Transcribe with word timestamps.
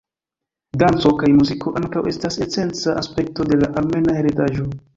Danco 0.83 1.11
kaj 1.19 1.29
muziko 1.41 1.75
ankaŭ 1.81 2.03
estas 2.13 2.39
esenca 2.47 2.97
aspekto 3.05 3.49
de 3.53 3.61
la 3.63 3.73
Armena 3.83 4.21
Heredaĵo. 4.21 4.71